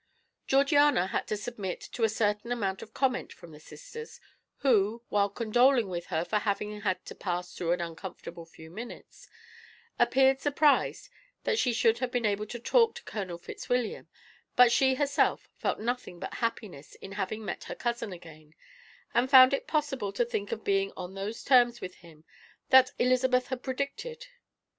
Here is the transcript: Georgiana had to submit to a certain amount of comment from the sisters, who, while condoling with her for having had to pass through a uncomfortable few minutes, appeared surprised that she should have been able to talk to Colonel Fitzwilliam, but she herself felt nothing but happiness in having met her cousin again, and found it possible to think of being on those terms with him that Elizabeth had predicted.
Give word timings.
Georgiana 0.47 1.05
had 1.05 1.27
to 1.27 1.37
submit 1.37 1.79
to 1.79 2.03
a 2.03 2.09
certain 2.09 2.51
amount 2.51 2.81
of 2.81 2.91
comment 2.91 3.31
from 3.31 3.51
the 3.51 3.59
sisters, 3.59 4.19
who, 4.61 5.03
while 5.09 5.29
condoling 5.29 5.89
with 5.89 6.07
her 6.07 6.25
for 6.25 6.39
having 6.39 6.81
had 6.81 7.05
to 7.05 7.13
pass 7.13 7.53
through 7.53 7.71
a 7.71 7.77
uncomfortable 7.77 8.43
few 8.43 8.71
minutes, 8.71 9.29
appeared 9.99 10.41
surprised 10.41 11.09
that 11.43 11.59
she 11.59 11.71
should 11.71 11.99
have 11.99 12.09
been 12.09 12.25
able 12.25 12.47
to 12.47 12.57
talk 12.57 12.95
to 12.95 13.03
Colonel 13.03 13.37
Fitzwilliam, 13.37 14.07
but 14.55 14.71
she 14.71 14.95
herself 14.95 15.47
felt 15.59 15.79
nothing 15.79 16.19
but 16.19 16.33
happiness 16.33 16.95
in 16.95 17.11
having 17.11 17.45
met 17.45 17.65
her 17.65 17.75
cousin 17.75 18.11
again, 18.11 18.55
and 19.13 19.29
found 19.29 19.53
it 19.53 19.67
possible 19.67 20.11
to 20.13 20.25
think 20.25 20.51
of 20.51 20.63
being 20.63 20.91
on 20.97 21.13
those 21.13 21.43
terms 21.43 21.79
with 21.79 21.93
him 21.97 22.23
that 22.69 22.91
Elizabeth 22.97 23.49
had 23.49 23.61
predicted. 23.61 24.25